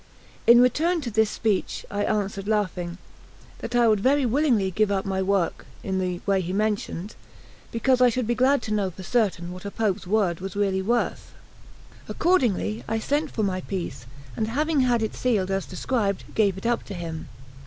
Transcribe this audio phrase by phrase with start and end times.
[0.47, 2.97] In return to this speech, I answered, laughing,
[3.59, 7.13] that I would very willingly give up my work in the way he mentioned,
[7.71, 10.81] because I should be glad to know for certain what a Pope's word was really
[10.81, 11.33] worth.
[12.09, 16.65] Accordingly, I sent for my piece, and having had it sealed as described, gave it
[16.65, 17.29] up to him.